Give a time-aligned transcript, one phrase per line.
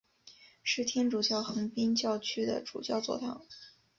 [0.63, 3.45] 是天主教横滨教区的主教座堂。